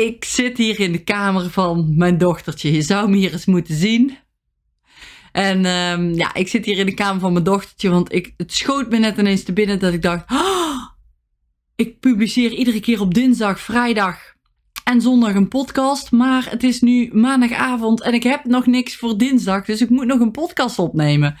[0.00, 2.72] Ik zit hier in de kamer van mijn dochtertje.
[2.72, 4.18] Je zou me hier eens moeten zien.
[5.32, 8.52] En um, ja, ik zit hier in de kamer van mijn dochtertje, want ik, het
[8.52, 10.86] schoot me net ineens te binnen dat ik dacht, oh,
[11.76, 14.18] ik publiceer iedere keer op dinsdag, vrijdag
[14.84, 19.18] en zondag een podcast, maar het is nu maandagavond en ik heb nog niks voor
[19.18, 21.38] dinsdag, dus ik moet nog een podcast opnemen.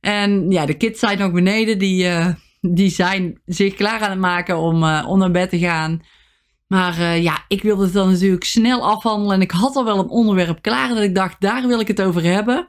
[0.00, 2.28] En ja, de kids zijn nog beneden, die, uh,
[2.60, 6.02] die zijn zich klaar aan het maken om, uh, om naar bed te gaan.
[6.74, 9.34] Maar uh, ja, ik wilde het dan natuurlijk snel afhandelen.
[9.34, 12.02] En ik had al wel een onderwerp klaar dat ik dacht, daar wil ik het
[12.02, 12.68] over hebben.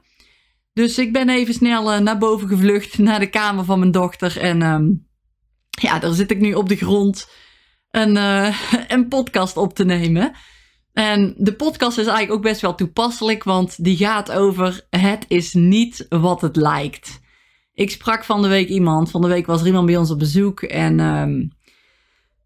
[0.74, 4.40] Dus ik ben even snel uh, naar boven gevlucht, naar de kamer van mijn dochter.
[4.40, 5.08] En um,
[5.70, 7.30] ja, daar zit ik nu op de grond
[7.92, 10.32] een, uh, een podcast op te nemen.
[10.94, 15.54] En de podcast is eigenlijk ook best wel toepasselijk, want die gaat over het is
[15.54, 17.20] niet wat het lijkt.
[17.74, 20.20] Ik sprak van de week iemand, van de week was er iemand bij ons op
[20.20, 21.00] bezoek en...
[21.00, 21.55] Um,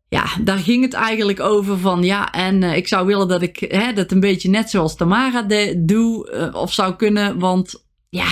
[0.09, 3.59] ja, daar ging het eigenlijk over van ja, en uh, ik zou willen dat ik
[3.59, 8.31] hè, dat een beetje net zoals Tamara de, doe uh, of zou kunnen, want ja,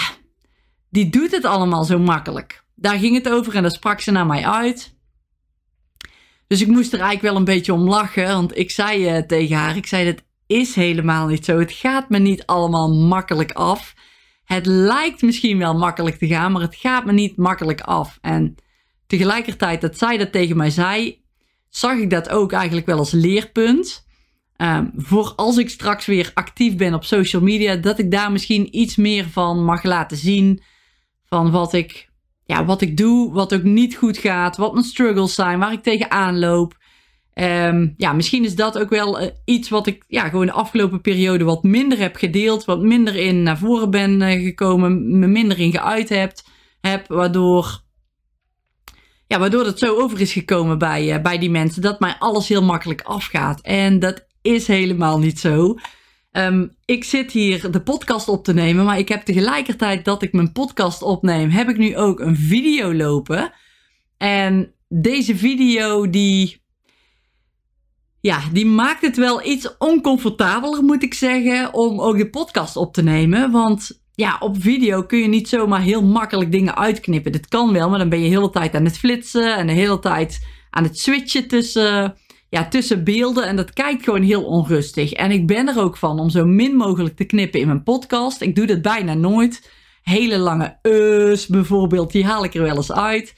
[0.90, 2.64] die doet het allemaal zo makkelijk.
[2.76, 4.96] Daar ging het over en daar sprak ze naar mij uit.
[6.48, 9.56] Dus ik moest er eigenlijk wel een beetje om lachen, want ik zei uh, tegen
[9.56, 11.60] haar, ik zei dat is helemaal niet zo.
[11.60, 13.94] Het gaat me niet allemaal makkelijk af.
[14.44, 18.18] Het lijkt misschien wel makkelijk te gaan, maar het gaat me niet makkelijk af.
[18.22, 18.56] En
[19.08, 21.26] tegelijkertijd dat zij dat tegen mij zei,
[21.78, 24.06] zag ik dat ook eigenlijk wel als leerpunt.
[24.58, 28.78] Um, voor als ik straks weer actief ben op social media, dat ik daar misschien
[28.78, 30.62] iets meer van mag laten zien.
[31.26, 32.10] Van wat ik,
[32.46, 35.84] ja, wat ik doe, wat ook niet goed gaat, wat mijn struggles zijn, waar ik
[35.84, 36.78] tegenaan loop.
[37.34, 41.02] Um, ja, misschien is dat ook wel uh, iets wat ik ja, gewoon de afgelopen
[41.02, 45.60] periode wat minder heb gedeeld, wat minder in naar voren ben uh, gekomen, me minder
[45.60, 46.34] in geuit heb,
[46.82, 47.86] heb waardoor
[49.28, 52.48] ja, waardoor het zo over is gekomen bij, uh, bij die mensen dat mij alles
[52.48, 53.62] heel makkelijk afgaat.
[53.62, 55.76] En dat is helemaal niet zo.
[56.32, 60.34] Um, ik zit hier de podcast op te nemen, maar ik heb tegelijkertijd dat ik
[60.34, 63.52] mijn podcast opneem, heb ik nu ook een video lopen.
[64.18, 66.62] En deze video die,
[68.22, 72.94] ja, die maakt het wel iets oncomfortabeler, moet ik zeggen, om ook de podcast op
[72.94, 73.52] te nemen.
[73.52, 77.32] Want ja, op video kun je niet zomaar heel makkelijk dingen uitknippen.
[77.32, 79.74] Dit kan wel, maar dan ben je de hele tijd aan het flitsen en de
[79.74, 82.16] hele tijd aan het switchen tussen,
[82.50, 83.48] ja, tussen beelden.
[83.48, 85.12] En dat kijkt gewoon heel onrustig.
[85.12, 88.42] En ik ben er ook van om zo min mogelijk te knippen in mijn podcast.
[88.42, 89.72] Ik doe dat bijna nooit.
[90.02, 93.36] Hele lange us bijvoorbeeld, die haal ik er wel eens uit.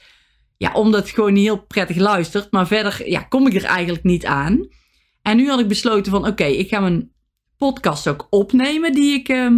[0.56, 2.52] Ja, omdat het gewoon niet heel prettig luistert.
[2.52, 4.68] Maar verder ja, kom ik er eigenlijk niet aan.
[5.22, 7.12] En nu had ik besloten van oké, ik ga mijn
[7.56, 9.28] podcast ook opnemen die ik...
[9.28, 9.50] Uh,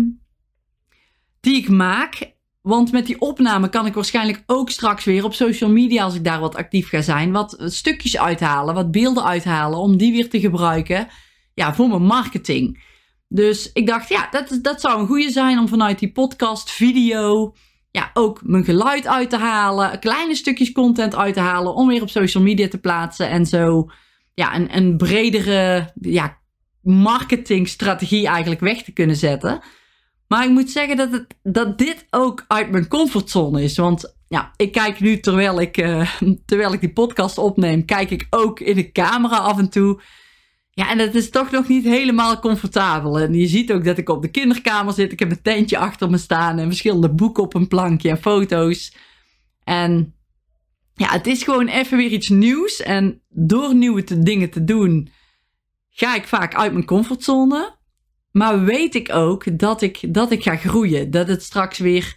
[1.57, 2.31] ik maak.
[2.61, 6.25] Want met die opname kan ik waarschijnlijk ook straks weer op social media, als ik
[6.25, 10.41] daar wat actief ga zijn, wat stukjes uithalen, wat beelden uithalen, om die weer te
[10.41, 11.09] gebruiken
[11.55, 12.85] ja, voor mijn marketing.
[13.29, 17.55] Dus ik dacht, ja, dat, dat zou een goede zijn om vanuit die podcast, video,
[17.91, 22.03] ja, ook mijn geluid uit te halen, kleine stukjes content uit te halen, om weer
[22.03, 23.91] op social media te plaatsen en zo
[24.35, 26.39] ja, een, een bredere ja,
[26.83, 29.62] marketingstrategie eigenlijk weg te kunnen zetten.
[30.32, 33.76] Maar ik moet zeggen dat, dat dit ook uit mijn comfortzone is.
[33.76, 36.10] Want ja, ik kijk nu terwijl ik, uh,
[36.47, 40.00] terwijl ik die podcast opneem, kijk ik ook in de camera af en toe.
[40.70, 43.19] Ja, en het is toch nog niet helemaal comfortabel.
[43.19, 45.12] En je ziet ook dat ik op de kinderkamer zit.
[45.12, 48.97] Ik heb een tentje achter me staan en verschillende boeken op een plankje en foto's.
[49.64, 50.14] En
[50.94, 52.82] ja, het is gewoon even weer iets nieuws.
[52.82, 55.09] En door nieuwe dingen te doen,
[55.91, 57.81] ga ik vaak uit mijn comfortzone.
[58.32, 61.11] Maar weet ik ook dat ik, dat ik ga groeien.
[61.11, 62.17] Dat het straks weer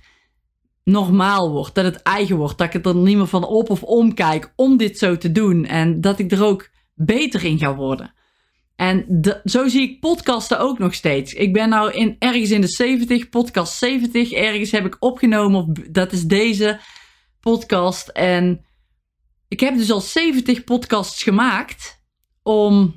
[0.83, 1.75] normaal wordt.
[1.75, 2.57] Dat het eigen wordt.
[2.57, 5.65] Dat ik er niet meer van op of om kijk om dit zo te doen.
[5.65, 8.13] En dat ik er ook beter in ga worden.
[8.75, 11.33] En zo zie ik podcasten ook nog steeds.
[11.33, 14.31] Ik ben nou in, ergens in de 70, podcast 70.
[14.31, 15.59] Ergens heb ik opgenomen.
[15.59, 16.79] Of, dat is deze
[17.39, 18.07] podcast.
[18.07, 18.65] En
[19.47, 22.03] ik heb dus al 70 podcasts gemaakt.
[22.43, 22.95] Om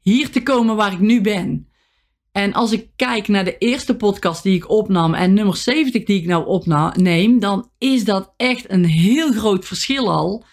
[0.00, 1.67] hier te komen waar ik nu ben.
[2.38, 6.20] En als ik kijk naar de eerste podcast die ik opnam en nummer 70 die
[6.20, 10.44] ik nou opneem, dan is dat echt een heel groot verschil al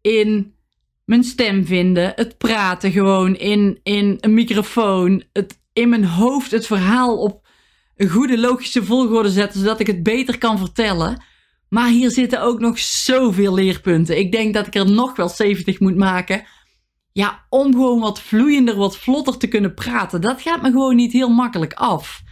[0.00, 0.54] in
[1.04, 6.66] mijn stem vinden, het praten gewoon in, in een microfoon, het in mijn hoofd het
[6.66, 7.46] verhaal op
[7.96, 11.22] een goede logische volgorde zetten, zodat ik het beter kan vertellen.
[11.68, 14.18] Maar hier zitten ook nog zoveel leerpunten.
[14.18, 16.44] Ik denk dat ik er nog wel 70 moet maken.
[17.12, 20.20] Ja, om gewoon wat vloeiender, wat vlotter te kunnen praten.
[20.20, 22.22] Dat gaat me gewoon niet heel makkelijk af.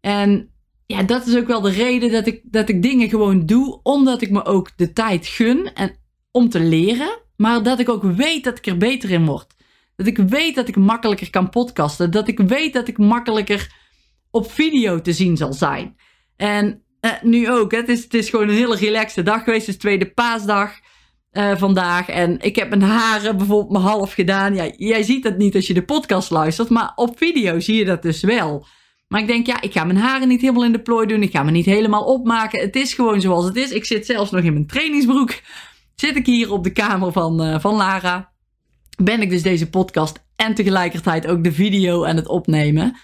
[0.00, 0.50] En
[0.86, 3.80] ja, dat is ook wel de reden dat ik, dat ik dingen gewoon doe.
[3.82, 5.96] Omdat ik me ook de tijd gun en,
[6.30, 7.18] om te leren.
[7.36, 9.54] Maar dat ik ook weet dat ik er beter in word.
[9.96, 12.10] Dat ik weet dat ik makkelijker kan podcasten.
[12.10, 13.72] Dat ik weet dat ik makkelijker
[14.30, 15.96] op video te zien zal zijn.
[16.36, 17.72] En uh, nu ook.
[17.72, 19.66] Het, is, het is gewoon een hele relaxte dag geweest.
[19.66, 20.78] Het is tweede paasdag
[21.32, 22.08] uh, vandaag.
[22.08, 24.54] En ik heb mijn haren bijvoorbeeld maar half gedaan.
[24.54, 26.68] Ja, jij ziet het niet als je de podcast luistert.
[26.68, 28.66] Maar op video zie je dat dus wel.
[29.08, 31.22] Maar ik denk, ja, ik ga mijn haren niet helemaal in de plooi doen.
[31.22, 32.60] Ik ga me niet helemaal opmaken.
[32.60, 33.70] Het is gewoon zoals het is.
[33.70, 35.40] Ik zit zelfs nog in mijn trainingsbroek.
[35.94, 38.32] Zit ik hier op de kamer van, uh, van Lara.
[39.02, 42.96] Ben ik dus deze podcast en tegelijkertijd ook de video aan het opnemen.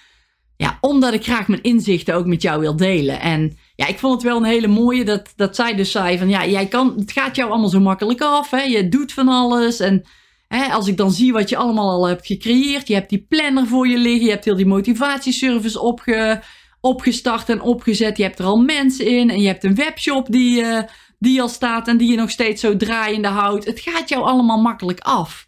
[0.56, 3.20] Ja, omdat ik graag mijn inzichten ook met jou wil delen.
[3.20, 6.28] En ja, ik vond het wel een hele mooie dat, dat zij dus zei van
[6.28, 8.50] ja, jij kan, het gaat jou allemaal zo makkelijk af.
[8.50, 8.62] Hè?
[8.62, 9.80] Je doet van alles.
[9.80, 10.04] En
[10.48, 12.88] hè, als ik dan zie wat je allemaal al hebt gecreëerd.
[12.88, 14.24] Je hebt die planner voor je liggen.
[14.24, 16.42] Je hebt heel die motivatieservice opge,
[16.80, 18.16] opgestart en opgezet.
[18.16, 19.30] Je hebt er al mensen in.
[19.30, 20.82] En je hebt een webshop die, uh,
[21.18, 23.64] die al staat en die je nog steeds zo draaiende houdt.
[23.64, 25.46] Het gaat jou allemaal makkelijk af.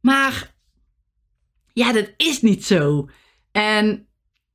[0.00, 0.54] Maar
[1.72, 3.08] ja, dat is niet zo.
[3.52, 4.06] En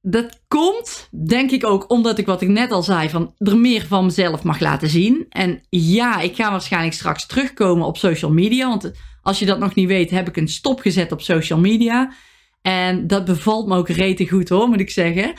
[0.10, 3.86] dat komt, denk ik ook, omdat ik wat ik net al zei, van er meer
[3.88, 5.26] van mezelf mag laten zien.
[5.30, 8.68] En ja, ik ga waarschijnlijk straks terugkomen op social media.
[8.68, 12.14] Want als je dat nog niet weet, heb ik een stop gezet op social media.
[12.62, 15.34] En dat bevalt me ook rete goed hoor, moet ik zeggen.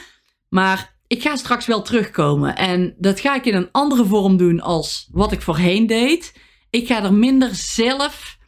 [0.48, 2.56] Maar ik ga straks wel terugkomen.
[2.56, 6.34] En dat ga ik in een andere vorm doen als wat ik voorheen deed.
[6.70, 8.38] Ik ga er minder zelf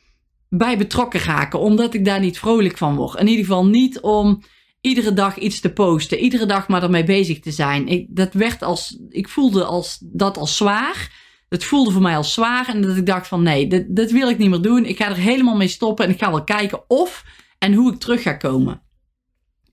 [0.48, 3.18] bij betrokken raken, omdat ik daar niet vrolijk van word.
[3.20, 4.42] In ieder geval niet om
[4.80, 7.88] iedere dag iets te posten, iedere dag maar ermee bezig te zijn.
[7.88, 11.28] Ik, dat werd als, ik voelde als, dat als zwaar.
[11.48, 14.28] Het voelde voor mij als zwaar en dat ik dacht van nee, dit, dit wil
[14.28, 14.84] ik niet meer doen.
[14.84, 17.24] Ik ga er helemaal mee stoppen en ik ga wel kijken of
[17.58, 18.82] en hoe ik terug ga komen.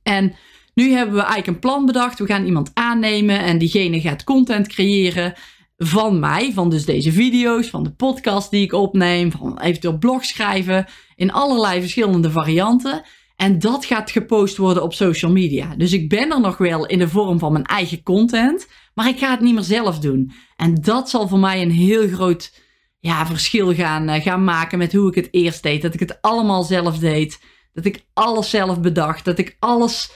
[0.04, 0.36] En
[0.74, 2.20] nu hebben we eigenlijk een plan bedacht.
[2.20, 5.34] We gaan iemand aannemen en diegene gaat content creëren
[5.78, 10.26] van mij, van dus deze video's, van de podcast die ik opneem, van eventueel blog
[10.26, 13.04] schrijven in allerlei verschillende varianten.
[13.38, 15.76] En dat gaat gepost worden op social media.
[15.76, 19.18] Dus ik ben er nog wel in de vorm van mijn eigen content, maar ik
[19.18, 20.32] ga het niet meer zelf doen.
[20.56, 22.52] En dat zal voor mij een heel groot
[23.00, 25.82] ja, verschil gaan, uh, gaan maken met hoe ik het eerst deed.
[25.82, 27.40] Dat ik het allemaal zelf deed.
[27.74, 29.26] Dat ik alles zelf bedacht.
[29.26, 30.12] Dat ik alles,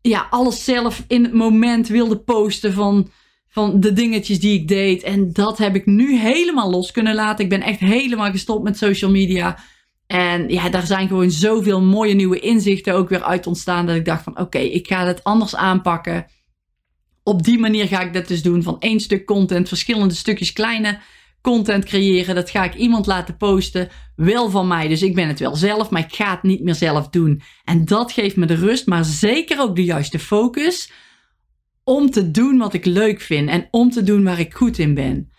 [0.00, 3.10] ja, alles zelf in het moment wilde posten van,
[3.48, 5.02] van de dingetjes die ik deed.
[5.02, 7.44] En dat heb ik nu helemaal los kunnen laten.
[7.44, 9.58] Ik ben echt helemaal gestopt met social media.
[10.12, 13.86] En ja, daar zijn gewoon zoveel mooie nieuwe inzichten ook weer uit ontstaan.
[13.86, 16.26] Dat ik dacht van oké, ik ga het anders aanpakken.
[17.22, 18.62] Op die manier ga ik dat dus doen.
[18.62, 21.00] Van één stuk content, verschillende stukjes kleine
[21.40, 22.34] content creëren.
[22.34, 23.88] Dat ga ik iemand laten posten.
[24.16, 24.88] Wel van mij.
[24.88, 27.42] Dus ik ben het wel zelf, maar ik ga het niet meer zelf doen.
[27.64, 30.92] En dat geeft me de rust, maar zeker ook de juiste focus.
[31.84, 33.48] Om te doen wat ik leuk vind.
[33.48, 35.30] En om te doen waar ik goed in ben.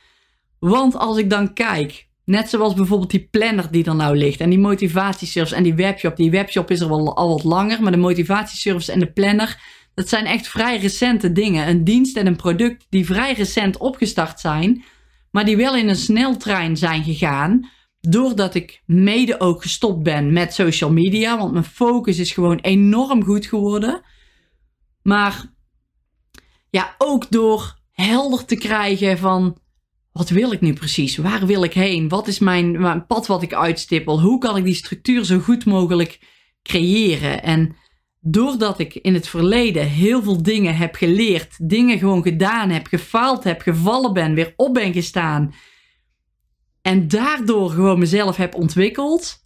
[0.59, 4.39] Want als ik dan kijk Net zoals bijvoorbeeld die planner die er nou ligt.
[4.39, 6.15] En die motivatieservice en die webshop.
[6.15, 7.81] Die webshop is er wel al wat langer.
[7.81, 9.61] Maar de motivatieservice en de planner.
[9.93, 11.67] Dat zijn echt vrij recente dingen.
[11.67, 14.83] Een dienst en een product die vrij recent opgestart zijn.
[15.31, 17.69] Maar die wel in een sneltrein zijn gegaan.
[17.99, 21.37] Doordat ik mede ook gestopt ben met social media.
[21.37, 24.01] Want mijn focus is gewoon enorm goed geworden.
[25.01, 25.45] Maar
[26.69, 29.57] ja, ook door helder te krijgen van
[30.13, 31.17] wat wil ik nu precies?
[31.17, 32.09] Waar wil ik heen?
[32.09, 34.21] Wat is mijn, mijn pad wat ik uitstippel?
[34.21, 36.19] Hoe kan ik die structuur zo goed mogelijk
[36.61, 37.43] creëren?
[37.43, 37.75] En
[38.19, 43.43] doordat ik in het verleden heel veel dingen heb geleerd, dingen gewoon gedaan heb, gefaald
[43.43, 45.53] heb, gevallen ben, weer op ben gestaan
[46.83, 49.45] en daardoor gewoon mezelf heb ontwikkeld,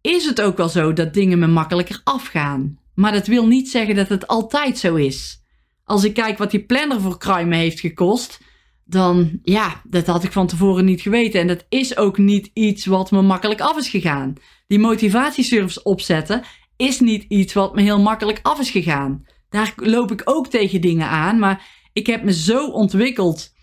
[0.00, 2.78] is het ook wel zo dat dingen me makkelijker afgaan.
[2.94, 5.42] Maar dat wil niet zeggen dat het altijd zo is.
[5.84, 8.40] Als ik kijk wat die planner voor kruimen heeft gekost,
[8.88, 11.40] dan ja, dat had ik van tevoren niet geweten.
[11.40, 14.34] En dat is ook niet iets wat me makkelijk af is gegaan.
[14.66, 16.42] Die motivatieservice opzetten
[16.76, 19.24] is niet iets wat me heel makkelijk af is gegaan.
[19.48, 23.54] Daar loop ik ook tegen dingen aan, maar ik heb me zo ontwikkeld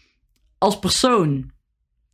[0.57, 1.51] als persoon.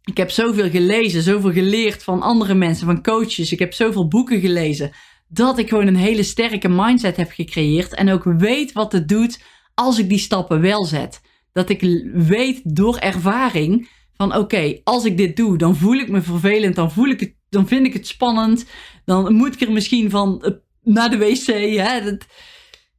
[0.03, 3.51] Ik heb zoveel gelezen, zoveel geleerd van andere mensen, van coaches.
[3.51, 4.91] Ik heb zoveel boeken gelezen.
[5.27, 7.93] Dat ik gewoon een hele sterke mindset heb gecreëerd.
[7.93, 11.21] En ook weet wat het doet als ik die stappen wel zet
[11.51, 16.22] dat ik weet door ervaring van oké, als ik dit doe, dan voel ik me
[16.22, 18.65] vervelend, dan, voel ik het, dan vind ik het spannend,
[19.05, 20.51] dan moet ik er misschien van uh,
[20.93, 21.46] naar de wc.
[21.77, 22.03] Hè?
[22.03, 22.25] Dat,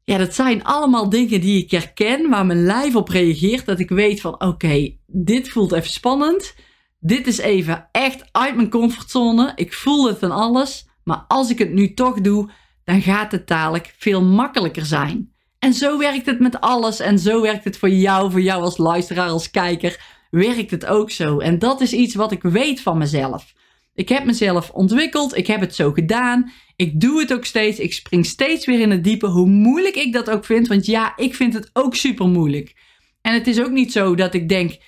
[0.05, 3.67] ja, dat zijn allemaal dingen die ik herken, waar mijn lijf op reageert.
[3.67, 6.55] Dat ik weet van oké, dit voelt even spannend.
[7.01, 9.53] Dit is even echt uit mijn comfortzone.
[9.55, 10.87] Ik voel het van alles.
[11.05, 12.51] Maar als ik het nu toch doe,
[12.85, 15.32] dan gaat het dadelijk veel makkelijker zijn.
[15.65, 17.01] En zo werkt het met alles.
[17.01, 20.01] En zo werkt het voor jou, voor jou als luisteraar, als kijker.
[20.31, 21.39] Werkt het ook zo.
[21.39, 23.53] En dat is iets wat ik weet van mezelf.
[23.95, 25.37] Ik heb mezelf ontwikkeld.
[25.37, 26.53] Ik heb het zo gedaan.
[26.77, 27.79] Ik doe het ook steeds.
[27.79, 29.27] Ik spring steeds weer in het diepe.
[29.27, 30.69] Hoe moeilijk ik dat ook vind.
[30.69, 32.75] Want ja, ik vind het ook super moeilijk.
[33.21, 34.79] En het is ook niet zo dat ik denk: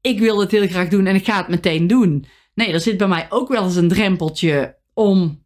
[0.00, 2.26] ik wil het heel graag doen en ik ga het meteen doen.
[2.54, 5.44] Nee, er zit bij mij ook wel eens een drempeltje om,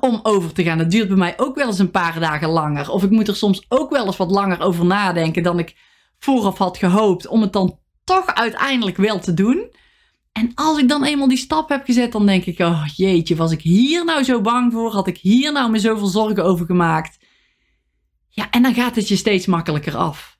[0.00, 0.78] om over te gaan.
[0.78, 2.90] Het duurt bij mij ook wel eens een paar dagen langer.
[2.90, 5.76] Of ik moet er soms ook wel eens wat langer over nadenken dan ik
[6.18, 7.26] vooraf had gehoopt.
[7.26, 9.74] Om het dan toch uiteindelijk wel te doen.
[10.32, 13.52] En als ik dan eenmaal die stap heb gezet, dan denk ik: oh jeetje, was
[13.52, 14.90] ik hier nou zo bang voor?
[14.90, 17.18] Had ik hier nou me zoveel zorgen over gemaakt?
[18.28, 20.38] Ja, en dan gaat het je steeds makkelijker af.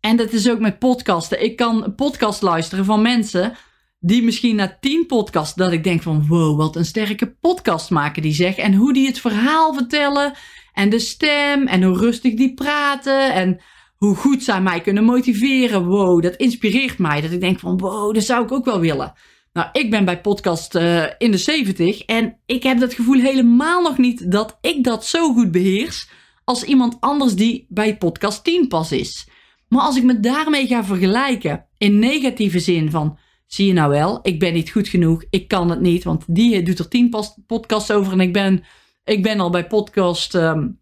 [0.00, 1.42] En dat is ook met podcasten.
[1.42, 3.56] Ik kan podcast luisteren van mensen
[4.00, 8.22] die misschien na tien podcasts dat ik denk van wow, wat een sterke podcast maken
[8.22, 8.56] die zeg.
[8.56, 10.32] En hoe die het verhaal vertellen
[10.72, 13.60] en de stem en hoe rustig die praten en
[13.96, 15.86] hoe goed zij mij kunnen motiveren.
[15.86, 17.20] Wow, dat inspireert mij.
[17.20, 19.12] Dat ik denk van wow, dat zou ik ook wel willen.
[19.52, 23.82] Nou, ik ben bij podcast uh, in de 70 en ik heb dat gevoel helemaal
[23.82, 26.08] nog niet dat ik dat zo goed beheers
[26.44, 29.28] als iemand anders die bij podcast 10 pas is.
[29.68, 33.18] Maar als ik me daarmee ga vergelijken in negatieve zin van
[33.52, 36.62] zie je nou wel, ik ben niet goed genoeg, ik kan het niet, want die
[36.62, 37.14] doet er 10
[37.46, 38.64] podcasts over en ik ben,
[39.04, 40.78] ik ben al bij podcast, um,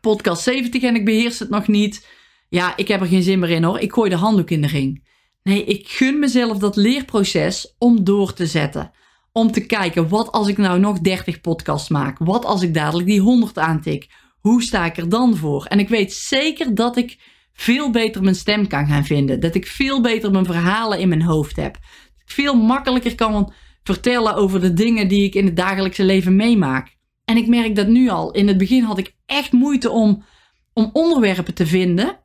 [0.00, 2.06] podcast 70 en ik beheers het nog niet.
[2.48, 3.78] Ja, ik heb er geen zin meer in hoor.
[3.78, 5.04] Ik gooi de handdoek in de ring.
[5.42, 8.90] Nee, ik gun mezelf dat leerproces om door te zetten.
[9.32, 12.18] Om te kijken, wat als ik nou nog 30 podcasts maak?
[12.18, 14.08] Wat als ik dadelijk die 100 aantik?
[14.40, 15.64] Hoe sta ik er dan voor?
[15.64, 17.18] En ik weet zeker dat ik
[17.54, 19.40] veel beter mijn stem kan gaan vinden.
[19.40, 21.78] Dat ik veel beter mijn verhalen in mijn hoofd heb.
[22.24, 23.52] Veel makkelijker kan
[23.82, 26.96] vertellen over de dingen die ik in het dagelijkse leven meemaak.
[27.24, 28.30] En ik merk dat nu al.
[28.30, 30.24] In het begin had ik echt moeite om,
[30.72, 32.18] om onderwerpen te vinden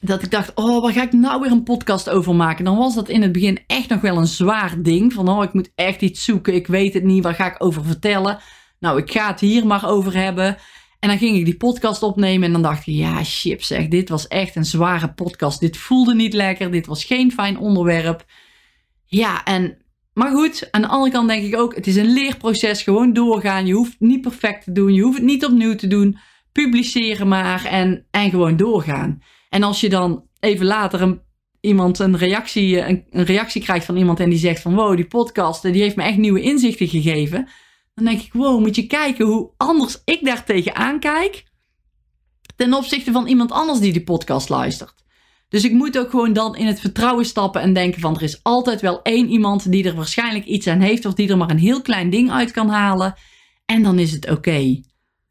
[0.00, 2.64] dat ik dacht, oh, waar ga ik nou weer een podcast over maken?
[2.64, 5.12] Dan was dat in het begin echt nog wel een zwaar ding.
[5.12, 6.54] Van, oh, ik moet echt iets zoeken.
[6.54, 7.22] Ik weet het niet.
[7.22, 8.38] Waar ga ik over vertellen?
[8.78, 10.56] Nou, ik ga het hier maar over hebben.
[10.98, 14.08] En dan ging ik die podcast opnemen en dan dacht ik, ja, shit zeg, dit
[14.08, 15.60] was echt een zware podcast.
[15.60, 16.70] Dit voelde niet lekker.
[16.70, 18.24] Dit was geen fijn onderwerp.
[19.16, 19.76] Ja, en,
[20.12, 22.82] maar goed, aan de andere kant denk ik ook, het is een leerproces.
[22.82, 23.66] Gewoon doorgaan.
[23.66, 24.94] Je hoeft niet perfect te doen.
[24.94, 26.18] Je hoeft het niet opnieuw te doen.
[26.52, 29.22] Publiceren maar en, en gewoon doorgaan.
[29.48, 31.20] En als je dan even later een,
[31.60, 35.06] iemand een reactie, een, een, reactie krijgt van iemand en die zegt van wow, die
[35.06, 37.48] podcast die heeft me echt nieuwe inzichten gegeven.
[37.94, 41.44] Dan denk ik, wow, moet je kijken hoe anders ik daar tegenaan kijk
[42.56, 45.05] ten opzichte van iemand anders die die podcast luistert.
[45.56, 48.42] Dus ik moet ook gewoon dan in het vertrouwen stappen en denken van er is
[48.42, 51.58] altijd wel één iemand die er waarschijnlijk iets aan heeft of die er maar een
[51.58, 53.14] heel klein ding uit kan halen.
[53.66, 54.80] En dan is het oké.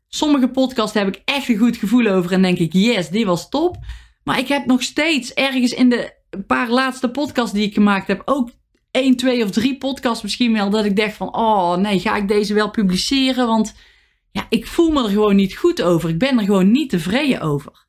[0.07, 3.49] Sommige podcasts heb ik echt een goed gevoel over en denk ik, yes, dit was
[3.49, 3.77] top.
[4.23, 6.13] Maar ik heb nog steeds ergens in de
[6.47, 8.51] paar laatste podcasts die ik gemaakt heb, ook
[8.91, 12.27] één, twee of drie podcasts misschien wel, dat ik dacht van, oh nee, ga ik
[12.27, 13.47] deze wel publiceren?
[13.47, 13.75] Want
[14.31, 16.09] ja, ik voel me er gewoon niet goed over.
[16.09, 17.84] Ik ben er gewoon niet tevreden over.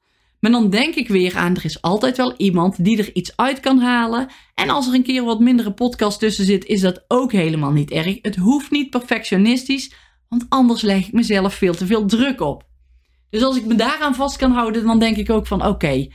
[0.46, 3.60] Maar dan denk ik weer aan, er is altijd wel iemand die er iets uit
[3.60, 4.28] kan halen.
[4.54, 7.90] En als er een keer wat mindere podcast tussen zit, is dat ook helemaal niet
[7.90, 8.18] erg.
[8.22, 9.92] Het hoeft niet perfectionistisch,
[10.28, 12.66] want anders leg ik mezelf veel te veel druk op.
[13.30, 16.06] Dus als ik me daaraan vast kan houden, dan denk ik ook van oké,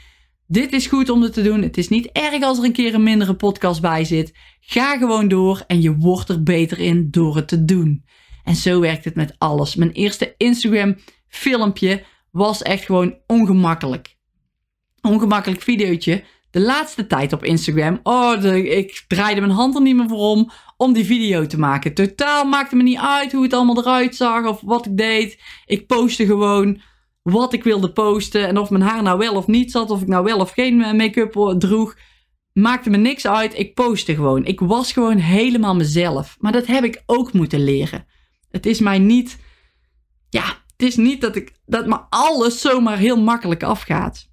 [0.48, 1.62] dit is goed om het te doen.
[1.62, 4.38] Het is niet erg als er een keer een mindere podcast bij zit.
[4.60, 8.06] Ga gewoon door en je wordt er beter in door het te doen.
[8.44, 9.76] En zo werkt het met alles.
[9.76, 10.96] Mijn eerste Instagram
[11.28, 14.20] filmpje was echt gewoon ongemakkelijk.
[15.02, 16.24] Ongemakkelijk videootje.
[16.52, 18.00] De laatste tijd op Instagram.
[18.04, 20.52] Oh, ik draaide mijn hand er niet meer voor om.
[20.78, 21.94] Om die video te maken.
[21.94, 24.46] Totaal maakte me niet uit hoe het allemaal eruit zag.
[24.46, 25.40] Of wat ik deed.
[25.66, 26.82] Ik postte gewoon
[27.22, 28.48] wat ik wilde posten.
[28.48, 29.90] En of mijn haar nou wel of niet zat.
[29.90, 31.98] Of ik nou wel of geen eh, make-up droeg.
[32.54, 33.60] Maakte me niks uit.
[33.60, 34.46] Ik postte gewoon.
[34.46, 36.36] Ik was gewoon helemaal mezelf.
[36.40, 38.06] Maar dat heb ik ook moeten leren.
[38.52, 39.38] Het is mij niet.
[40.30, 44.31] Ja, het is niet dat, ik, dat me alles zomaar heel makkelijk afgaat.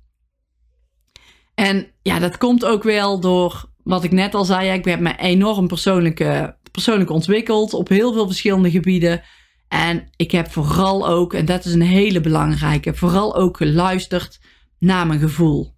[1.59, 4.71] En ja, dat komt ook wel door wat ik net al zei.
[4.71, 6.25] Ik heb me enorm persoonlijk,
[6.71, 9.23] persoonlijk ontwikkeld op heel veel verschillende gebieden.
[9.69, 14.41] En ik heb vooral ook, en dat is een hele belangrijke, vooral ook geluisterd
[14.79, 15.75] naar mijn gevoel.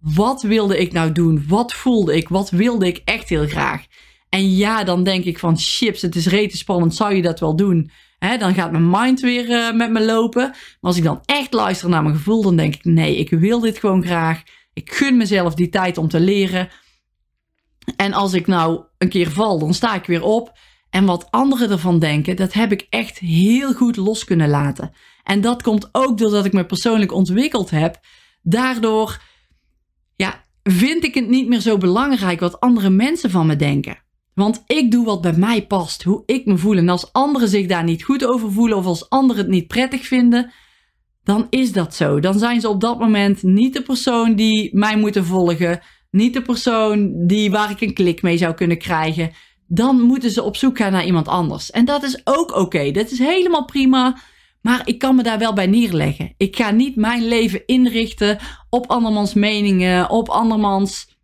[0.00, 1.44] Wat wilde ik nou doen?
[1.48, 2.28] Wat voelde ik?
[2.28, 3.84] Wat wilde ik echt heel graag?
[4.28, 7.56] En ja, dan denk ik van chips, het is rete spannend, zou je dat wel
[7.56, 7.90] doen?
[8.18, 10.42] Hè, dan gaat mijn mind weer uh, met me lopen.
[10.42, 13.60] Maar als ik dan echt luister naar mijn gevoel, dan denk ik: nee, ik wil
[13.60, 14.42] dit gewoon graag.
[14.80, 16.68] Ik gun mezelf die tijd om te leren.
[17.96, 20.58] En als ik nou een keer val, dan sta ik weer op.
[20.90, 24.92] En wat anderen ervan denken, dat heb ik echt heel goed los kunnen laten.
[25.22, 28.00] En dat komt ook doordat ik me persoonlijk ontwikkeld heb.
[28.42, 29.22] Daardoor
[30.16, 33.98] ja, vind ik het niet meer zo belangrijk wat andere mensen van me denken.
[34.34, 36.76] Want ik doe wat bij mij past, hoe ik me voel.
[36.76, 40.06] En als anderen zich daar niet goed over voelen of als anderen het niet prettig
[40.06, 40.52] vinden,
[41.22, 42.20] dan is dat zo.
[42.20, 46.42] Dan zijn ze op dat moment niet de persoon die mij moeten volgen, niet de
[46.42, 49.30] persoon die, waar ik een klik mee zou kunnen krijgen.
[49.66, 51.70] Dan moeten ze op zoek gaan naar iemand anders.
[51.70, 52.90] En dat is ook oké.
[52.90, 54.18] Dat is helemaal prima.
[54.60, 56.34] Maar ik kan me daar wel bij neerleggen.
[56.36, 58.38] Ik ga niet mijn leven inrichten
[58.70, 61.18] op andermans meningen, op andermans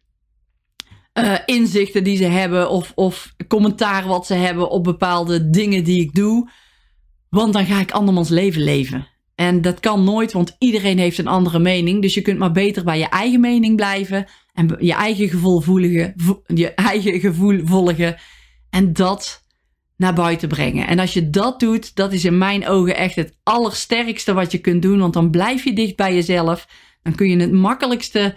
[1.18, 6.00] uh, inzichten die ze hebben of, of commentaar wat ze hebben op bepaalde dingen die
[6.00, 6.50] ik doe.
[7.28, 9.06] Want dan ga ik andermans leven leven.
[9.36, 12.02] En dat kan nooit, want iedereen heeft een andere mening.
[12.02, 15.78] Dus je kunt maar beter bij je eigen mening blijven en je eigen gevoel
[16.46, 18.16] je eigen gevoel volgen.
[18.70, 19.44] En dat
[19.96, 20.86] naar buiten brengen.
[20.86, 24.58] En als je dat doet, dat is in mijn ogen echt het allersterkste wat je
[24.58, 24.98] kunt doen.
[24.98, 26.68] Want dan blijf je dicht bij jezelf.
[27.02, 28.36] Dan kun je het makkelijkste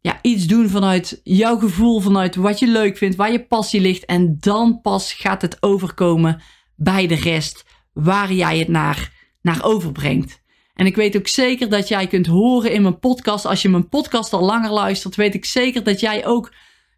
[0.00, 4.04] ja, iets doen vanuit jouw gevoel, vanuit wat je leuk vindt, waar je passie ligt.
[4.04, 6.42] En dan pas gaat het overkomen
[6.76, 9.12] bij de rest, waar jij het naar,
[9.46, 10.40] naar overbrengt.
[10.74, 13.46] En ik weet ook zeker dat jij kunt horen in mijn podcast.
[13.46, 16.52] Als je mijn podcast al langer luistert, weet ik zeker dat jij ook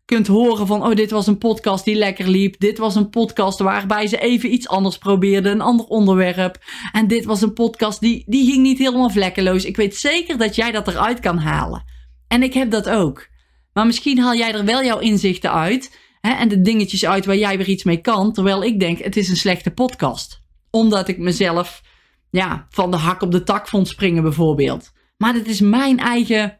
[0.04, 2.58] kunt horen van, oh, dit was een podcast die lekker liep.
[2.58, 6.58] Dit was een podcast waarbij ze even iets anders probeerden, een ander onderwerp.
[6.92, 9.64] En dit was een podcast die, die ging niet helemaal vlekkeloos.
[9.64, 11.84] Ik weet zeker dat jij dat eruit kan halen.
[12.28, 13.26] En ik heb dat ook.
[13.72, 15.98] Maar misschien haal jij er wel jouw inzichten uit.
[16.20, 18.32] Hè, en de dingetjes uit waar jij weer iets mee kan.
[18.32, 20.40] Terwijl ik denk, het is een slechte podcast.
[20.70, 21.82] Omdat ik mezelf
[22.30, 24.92] ja, van de hak op de tak vond springen bijvoorbeeld.
[25.16, 26.58] Maar dit is mijn eigen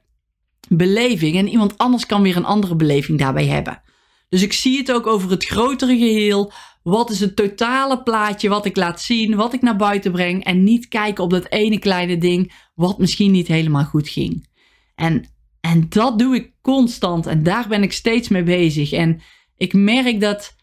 [0.68, 1.36] beleving.
[1.36, 3.82] En iemand anders kan weer een andere beleving daarbij hebben.
[4.28, 6.52] Dus ik zie het ook over het grotere geheel.
[6.82, 10.44] Wat is het totale plaatje wat ik laat zien, wat ik naar buiten breng.
[10.44, 14.48] En niet kijken op dat ene kleine ding wat misschien niet helemaal goed ging.
[14.94, 15.24] En,
[15.60, 18.92] en dat doe ik constant en daar ben ik steeds mee bezig.
[18.92, 19.20] En
[19.56, 20.56] ik merk dat,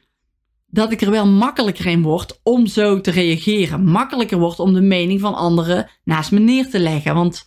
[0.75, 3.83] dat ik er wel makkelijker in word om zo te reageren.
[3.83, 7.13] Makkelijker wordt om de mening van anderen naast me neer te leggen.
[7.13, 7.45] Want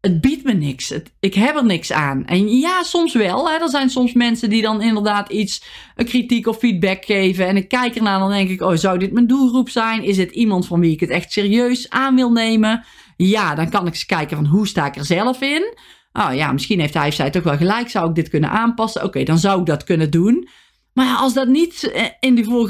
[0.00, 0.94] het biedt me niks.
[1.20, 2.26] ik heb er niks aan.
[2.26, 3.50] En ja, soms wel.
[3.50, 3.58] Hè.
[3.58, 5.64] Er zijn soms mensen die dan inderdaad iets,
[5.96, 7.46] een kritiek of feedback geven.
[7.46, 10.02] En ik kijk ernaar dan denk ik, oh, zou dit mijn doelgroep zijn?
[10.02, 12.84] Is het iemand van wie ik het echt serieus aan wil nemen?
[13.16, 15.76] Ja, dan kan ik eens kijken van hoe sta ik er zelf in?
[16.12, 17.90] Oh ja, misschien heeft hij of zij toch wel gelijk.
[17.90, 19.04] Zou ik dit kunnen aanpassen?
[19.04, 20.48] Oké, dan zou ik dat kunnen doen.
[20.94, 22.68] Maar als dat niet eh, in die,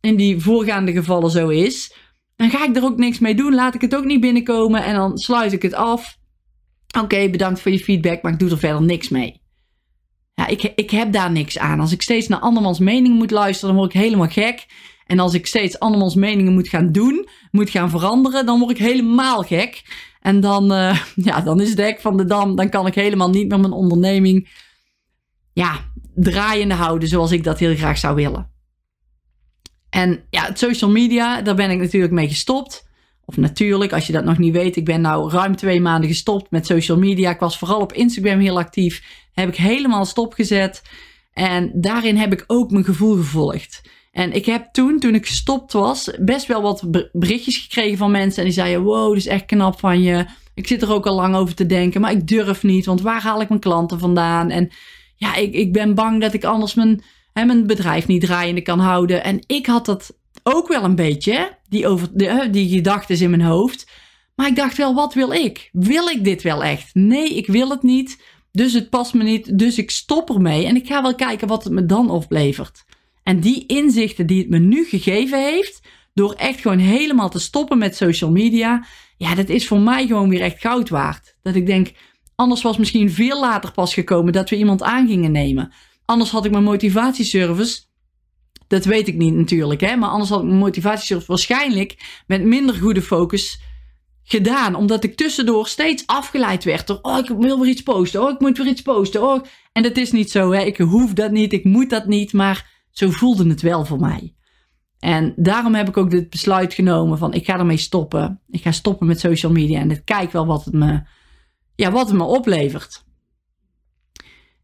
[0.00, 1.94] in die voorgaande gevallen zo is,
[2.36, 3.54] dan ga ik er ook niks mee doen.
[3.54, 6.18] Laat ik het ook niet binnenkomen en dan sluit ik het af.
[7.00, 9.40] Oké, bedankt voor je feedback, maar ik doe er verder niks mee.
[10.34, 11.80] Ja, ik, ik heb daar niks aan.
[11.80, 14.66] Als ik steeds naar andermans meningen moet luisteren, dan word ik helemaal gek.
[15.06, 18.78] En als ik steeds andermans meningen moet gaan doen, moet gaan veranderen, dan word ik
[18.78, 19.82] helemaal gek.
[20.20, 20.98] En dan, uh,
[21.28, 22.56] ja, dan is het hek van de dam.
[22.56, 24.48] Dan kan ik helemaal niet meer mijn onderneming
[25.52, 28.50] ja, draaiende houden zoals ik dat heel graag zou willen.
[29.90, 32.90] En ja, het social media, daar ben ik natuurlijk mee gestopt.
[33.24, 36.50] Of natuurlijk, als je dat nog niet weet, ik ben nou ruim twee maanden gestopt
[36.50, 37.30] met social media.
[37.30, 39.02] Ik was vooral op Instagram heel actief.
[39.32, 40.82] Heb ik helemaal stopgezet.
[41.32, 43.82] En daarin heb ik ook mijn gevoel gevolgd.
[44.12, 48.38] En ik heb toen, toen ik gestopt was, best wel wat berichtjes gekregen van mensen.
[48.38, 50.26] En die zeiden: Wow, dat is echt knap van je.
[50.54, 52.86] Ik zit er ook al lang over te denken, maar ik durf niet.
[52.86, 54.50] Want waar haal ik mijn klanten vandaan?
[54.50, 54.70] En
[55.22, 58.78] ja, ik, ik ben bang dat ik anders mijn, hè, mijn bedrijf niet draaiende kan
[58.78, 59.24] houden.
[59.24, 63.42] En ik had dat ook wel een beetje, die, over, die, die gedachten in mijn
[63.42, 63.90] hoofd.
[64.34, 65.68] Maar ik dacht wel, wat wil ik?
[65.72, 66.94] Wil ik dit wel echt?
[66.94, 68.22] Nee, ik wil het niet.
[68.52, 69.58] Dus het past me niet.
[69.58, 70.66] Dus ik stop ermee.
[70.66, 72.84] En ik ga wel kijken wat het me dan oplevert.
[73.22, 75.80] En die inzichten die het me nu gegeven heeft,
[76.14, 80.28] door echt gewoon helemaal te stoppen met social media, ja, dat is voor mij gewoon
[80.28, 81.36] weer echt goud waard.
[81.42, 81.92] Dat ik denk,
[82.42, 85.72] anders was misschien veel later pas gekomen dat we iemand aan gingen nemen.
[86.04, 87.82] Anders had ik mijn motivatieservice
[88.72, 89.96] dat weet ik niet natuurlijk, hè?
[89.96, 93.60] maar anders had ik mijn motivatiesurf waarschijnlijk met minder goede focus
[94.22, 94.74] gedaan.
[94.74, 98.40] Omdat ik tussendoor steeds afgeleid werd door, oh, ik wil weer iets posten, oh, ik
[98.40, 99.22] moet weer iets posten.
[99.22, 99.44] Oh.
[99.72, 100.60] En dat is niet zo, hè?
[100.60, 104.34] ik hoef dat niet, ik moet dat niet, maar zo voelde het wel voor mij.
[104.98, 108.40] En daarom heb ik ook dit besluit genomen van, ik ga ermee stoppen.
[108.50, 111.02] Ik ga stoppen met social media en ik kijk wel wat het me,
[111.74, 113.04] ja, wat het me oplevert.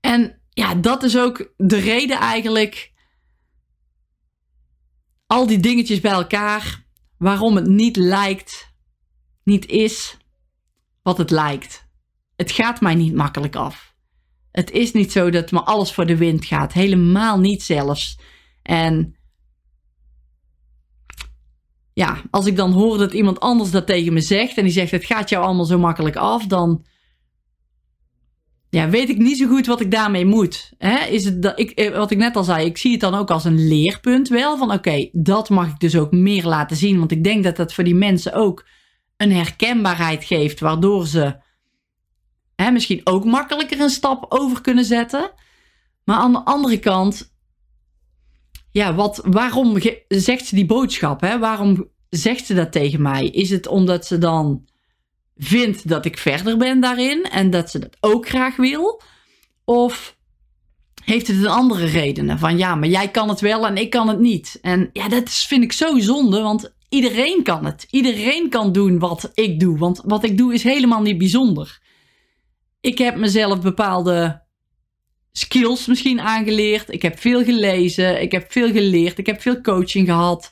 [0.00, 2.92] En ja, dat is ook de reden eigenlijk
[5.26, 6.86] al die dingetjes bij elkaar.
[7.18, 8.74] waarom het niet lijkt,
[9.44, 10.16] niet is
[11.02, 11.88] wat het lijkt.
[12.36, 13.94] Het gaat mij niet makkelijk af.
[14.50, 16.72] Het is niet zo dat me alles voor de wind gaat.
[16.72, 18.18] Helemaal niet zelfs.
[18.62, 19.16] En
[21.92, 24.90] ja, als ik dan hoor dat iemand anders dat tegen me zegt en die zegt
[24.90, 26.86] het gaat jou allemaal zo makkelijk af, dan
[28.70, 30.72] ja, weet ik niet zo goed wat ik daarmee moet.
[30.78, 31.04] Hè?
[31.04, 33.30] Is het dat ik, eh, wat ik net al zei, ik zie het dan ook
[33.30, 34.58] als een leerpunt wel.
[34.58, 36.98] Van oké, dat mag ik dus ook meer laten zien.
[36.98, 38.66] Want ik denk dat dat voor die mensen ook
[39.16, 41.36] een herkenbaarheid geeft, waardoor ze
[42.56, 45.30] hè, misschien ook makkelijker een stap over kunnen zetten.
[46.04, 47.34] Maar aan de andere kant,
[48.72, 49.78] ja, wat, waarom
[50.08, 51.20] zegt ze die boodschap?
[51.20, 51.38] Hè?
[51.38, 53.26] Waarom zegt ze dat tegen mij?
[53.26, 54.68] Is het omdat ze dan
[55.38, 59.02] vindt dat ik verder ben daarin en dat ze dat ook graag wil?
[59.64, 60.16] Of
[61.04, 62.38] heeft het een andere redenen?
[62.38, 64.58] Van ja, maar jij kan het wel en ik kan het niet.
[64.62, 67.86] En ja, dat vind ik zo zonde, want iedereen kan het.
[67.90, 71.80] Iedereen kan doen wat ik doe, want wat ik doe is helemaal niet bijzonder.
[72.80, 74.42] Ik heb mezelf bepaalde
[75.32, 76.92] skills misschien aangeleerd.
[76.92, 80.50] Ik heb veel gelezen, ik heb veel geleerd, ik heb veel coaching gehad.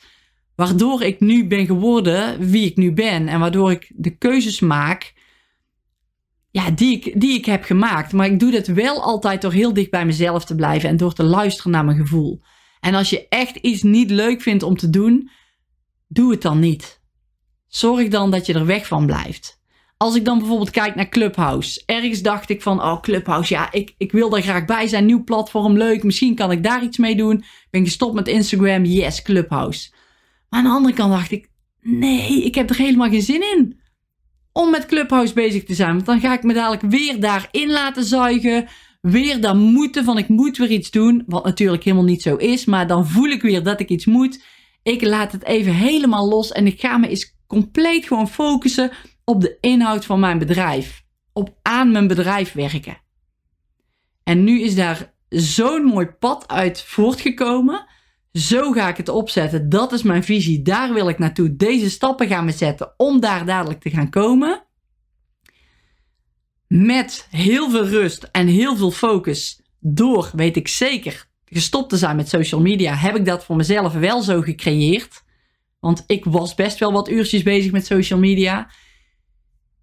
[0.57, 3.29] Waardoor ik nu ben geworden wie ik nu ben.
[3.29, 5.15] En waardoor ik de keuzes maak
[6.51, 8.13] ja, die, ik, die ik heb gemaakt.
[8.13, 11.13] Maar ik doe dat wel altijd door heel dicht bij mezelf te blijven en door
[11.13, 12.41] te luisteren naar mijn gevoel.
[12.81, 15.31] En als je echt iets niet leuk vindt om te doen,
[16.09, 17.01] doe het dan niet.
[17.69, 19.61] Zorg dan dat je er weg van blijft.
[19.97, 21.83] Als ik dan bijvoorbeeld kijk naar Clubhouse.
[21.87, 25.07] Ergens dacht ik van, oh Clubhouse, ja, ik, ik wil daar graag bij zijn.
[25.07, 26.03] Nieuw platform, leuk.
[26.03, 27.45] Misschien kan ik daar iets mee doen.
[27.71, 29.93] Ben gestopt met Instagram, yes, Clubhouse.
[30.57, 31.49] Aan de andere kant dacht ik,
[31.81, 33.81] nee, ik heb er helemaal geen zin in
[34.53, 35.93] om met Clubhouse bezig te zijn.
[35.93, 38.69] Want dan ga ik me dadelijk weer daarin laten zuigen.
[39.01, 41.23] Weer dan moeten van ik moet weer iets doen.
[41.27, 42.65] Wat natuurlijk helemaal niet zo is.
[42.65, 44.45] Maar dan voel ik weer dat ik iets moet.
[44.83, 46.53] Ik laat het even helemaal los.
[46.53, 48.91] En ik ga me eens compleet gewoon focussen
[49.25, 51.03] op de inhoud van mijn bedrijf.
[51.33, 53.03] Op aan mijn bedrijf werken.
[54.23, 57.87] En nu is daar zo'n mooi pad uit voortgekomen.
[58.37, 59.69] Zo ga ik het opzetten.
[59.69, 60.63] Dat is mijn visie.
[60.63, 61.57] Daar wil ik naartoe.
[61.57, 64.65] Deze stappen gaan we zetten om daar dadelijk te gaan komen.
[66.67, 69.61] Met heel veel rust en heel veel focus.
[69.81, 73.93] Door, weet ik zeker, gestopt te zijn met social media, heb ik dat voor mezelf
[73.93, 75.25] wel zo gecreëerd.
[75.79, 78.71] Want ik was best wel wat uurtjes bezig met social media.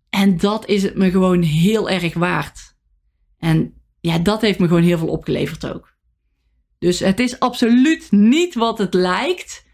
[0.09, 2.75] En dat is het me gewoon heel erg waard.
[3.37, 5.92] En ja, dat heeft me gewoon heel veel opgeleverd ook.
[6.83, 9.65] Dus het is absoluut niet wat het lijkt.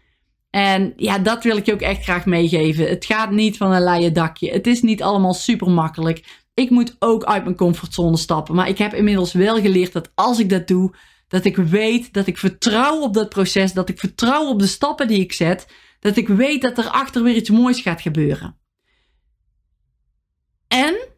[0.50, 2.88] En ja, dat wil ik je ook echt graag meegeven.
[2.88, 4.50] Het gaat niet van een leien dakje.
[4.50, 6.44] Het is niet allemaal super makkelijk.
[6.54, 8.54] Ik moet ook uit mijn comfortzone stappen.
[8.54, 10.94] Maar ik heb inmiddels wel geleerd dat als ik dat doe,
[11.28, 15.08] dat ik weet dat ik vertrouw op dat proces, dat ik vertrouw op de stappen
[15.08, 15.66] die ik zet,
[16.00, 18.56] dat ik weet dat er achter weer iets moois gaat gebeuren.
[20.68, 21.08] En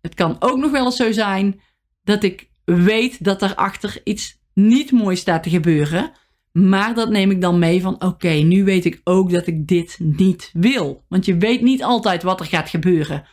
[0.00, 1.60] het kan ook nog wel eens zo zijn
[2.02, 6.12] dat ik weet dat er achter iets niet mooi staat te gebeuren.
[6.52, 9.98] Maar dat neem ik dan mee van oké, nu weet ik ook dat ik dit
[9.98, 11.04] niet wil.
[11.08, 13.24] Want je weet niet altijd wat er gaat gebeuren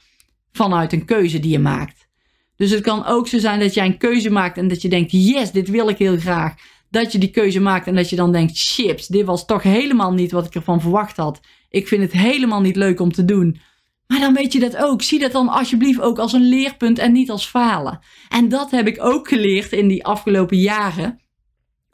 [0.51, 2.07] vanuit een keuze die je maakt.
[2.55, 5.11] Dus het kan ook zo zijn dat jij een keuze maakt en dat je denkt
[5.11, 6.53] yes, dit wil ik heel graag.
[6.89, 10.13] Dat je die keuze maakt en dat je dan denkt chips, dit was toch helemaal
[10.13, 11.39] niet wat ik ervan verwacht had.
[11.69, 13.59] Ik vind het helemaal niet leuk om te doen.
[14.07, 15.01] Maar dan weet je dat ook.
[15.01, 17.99] Zie dat dan alsjeblieft ook als een leerpunt en niet als falen.
[18.29, 21.21] En dat heb ik ook geleerd in die afgelopen jaren.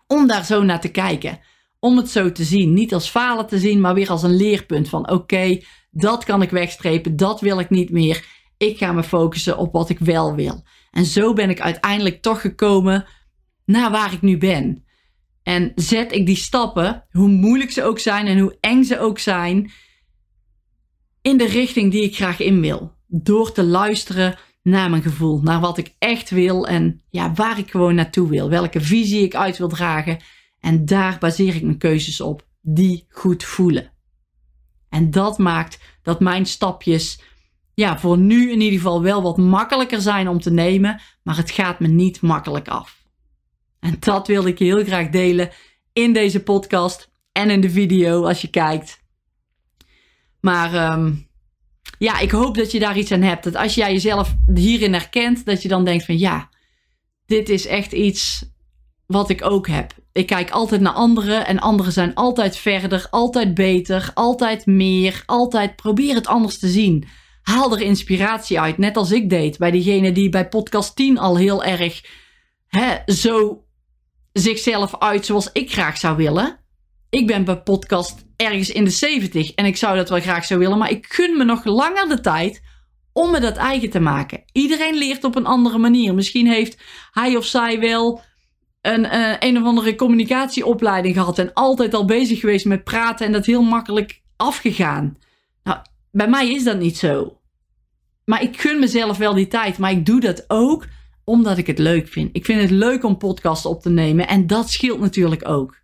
[0.07, 1.39] Om daar zo naar te kijken.
[1.79, 2.73] Om het zo te zien.
[2.73, 4.89] Niet als falen te zien, maar weer als een leerpunt.
[4.89, 7.15] Van oké, dat kan ik wegstrepen.
[7.15, 8.25] Dat wil ik niet meer.
[8.57, 10.63] Ik ga me focussen op wat ik wel wil.
[10.91, 13.05] En zo ben ik uiteindelijk toch gekomen
[13.65, 14.85] naar waar ik nu ben.
[15.43, 19.19] En zet ik die stappen, hoe moeilijk ze ook zijn en hoe eng ze ook
[19.19, 19.71] zijn,
[21.21, 22.95] in de richting die ik graag in wil.
[23.07, 27.71] Door te luisteren naar mijn gevoel, naar wat ik echt wil en ja, waar ik
[27.71, 30.19] gewoon naartoe wil, welke visie ik uit wil dragen.
[30.59, 33.91] En daar baseer ik mijn keuzes op, die goed voelen.
[34.89, 37.21] En dat maakt dat mijn stapjes,
[37.73, 41.51] ja, voor nu in ieder geval wel wat makkelijker zijn om te nemen, maar het
[41.51, 43.01] gaat me niet makkelijk af.
[43.79, 45.49] En dat wil ik heel graag delen
[45.93, 49.00] in deze podcast en in de video als je kijkt.
[50.41, 51.13] Maar ehm,
[51.97, 53.43] ja, ik hoop dat je daar iets aan hebt.
[53.43, 56.49] Dat als jij jezelf hierin herkent, dat je dan denkt van ja,
[57.25, 58.45] dit is echt iets
[59.05, 59.93] wat ik ook heb.
[60.11, 65.75] Ik kijk altijd naar anderen en anderen zijn altijd verder, altijd beter, altijd meer, altijd
[65.75, 67.07] probeer het anders te zien.
[67.41, 71.37] Haal er inspiratie uit, net als ik deed bij diegene die bij podcast 10 al
[71.37, 72.03] heel erg
[72.67, 73.63] hè, zo
[74.33, 76.59] zichzelf uit zoals ik graag zou willen.
[77.11, 80.57] Ik ben bij podcast ergens in de 70 en ik zou dat wel graag zo
[80.57, 82.61] willen, maar ik gun me nog langer de tijd
[83.13, 84.43] om me dat eigen te maken.
[84.51, 86.13] Iedereen leert op een andere manier.
[86.13, 88.21] Misschien heeft hij of zij wel
[88.81, 93.31] een, uh, een of andere communicatieopleiding gehad en altijd al bezig geweest met praten en
[93.31, 95.17] dat heel makkelijk afgegaan.
[95.63, 95.79] Nou,
[96.11, 97.37] bij mij is dat niet zo.
[98.25, 100.87] Maar ik gun mezelf wel die tijd, maar ik doe dat ook
[101.23, 102.29] omdat ik het leuk vind.
[102.33, 105.80] Ik vind het leuk om podcasts op te nemen en dat scheelt natuurlijk ook.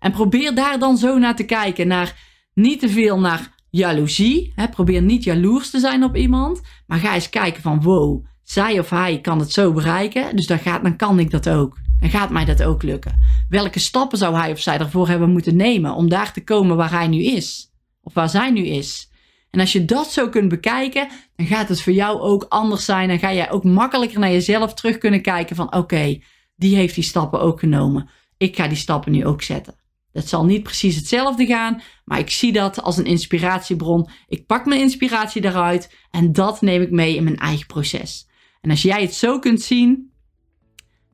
[0.00, 2.16] En probeer daar dan zo naar te kijken, naar
[2.54, 4.52] niet te veel naar jaloezie.
[4.54, 4.68] Hè?
[4.68, 8.90] Probeer niet jaloers te zijn op iemand, maar ga eens kijken van wow, zij of
[8.90, 11.78] hij kan het zo bereiken, dus dan, gaat, dan kan ik dat ook.
[12.00, 13.18] Dan gaat mij dat ook lukken.
[13.48, 16.90] Welke stappen zou hij of zij ervoor hebben moeten nemen om daar te komen waar
[16.90, 17.72] hij nu is?
[18.02, 19.10] Of waar zij nu is?
[19.50, 23.08] En als je dat zo kunt bekijken, dan gaat het voor jou ook anders zijn.
[23.08, 26.18] Dan ga jij ook makkelijker naar jezelf terug kunnen kijken van oké,
[26.56, 28.10] die heeft die stappen ook genomen.
[28.36, 29.79] Ik ga die stappen nu ook zetten.
[30.12, 34.08] Dat zal niet precies hetzelfde gaan, maar ik zie dat als een inspiratiebron.
[34.28, 38.28] Ik pak mijn inspiratie daaruit en dat neem ik mee in mijn eigen proces.
[38.60, 40.12] En als jij het zo kunt zien,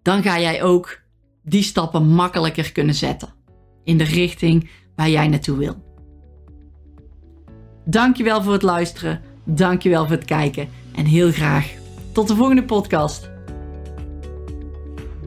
[0.02, 1.00] dan ga jij ook
[1.42, 3.34] die stappen makkelijker kunnen zetten
[3.84, 5.84] in de richting waar jij naartoe wil.
[7.84, 11.74] Dankjewel voor het luisteren, dankjewel voor het kijken en heel graag
[12.12, 13.35] tot de volgende podcast.